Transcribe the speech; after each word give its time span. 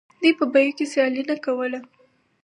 دوی 0.19 0.31
په 0.39 0.45
بیو 0.53 0.75
کې 0.77 0.85
سیالي 0.91 1.23
نه 1.29 1.35
کوله 1.45 1.79